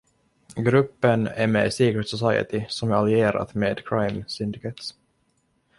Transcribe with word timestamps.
Gruppen 0.55 1.27
är 1.27 1.47
med 1.47 1.73
Secret 1.73 2.07
Society, 2.09 2.65
som 2.69 2.91
är 2.91 2.95
allierat 2.95 3.53
med 3.53 3.81
Crime 3.87 4.23
Syndicate. 4.27 4.83